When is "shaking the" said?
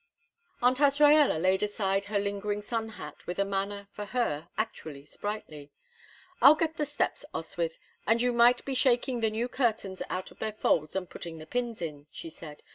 8.73-9.29